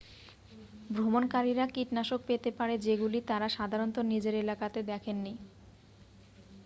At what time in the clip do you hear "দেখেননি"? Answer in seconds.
4.91-5.33